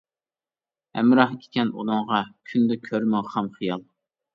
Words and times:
ھەمراھ 1.01 1.37
ئىكەن 1.37 1.75
ئۇنىڭغا، 1.77 2.25
كۈندە 2.51 2.83
كۈرمىڭ 2.91 3.33
خام 3.33 3.57
خىيال. 3.61 3.91